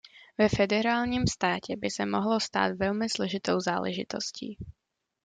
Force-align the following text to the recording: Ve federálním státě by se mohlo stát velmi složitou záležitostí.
Ve 0.37 0.49
federálním 0.49 1.27
státě 1.27 1.75
by 1.77 1.89
se 1.89 2.05
mohlo 2.05 2.39
stát 2.39 2.71
velmi 2.77 3.09
složitou 3.09 3.59
záležitostí. 3.59 4.55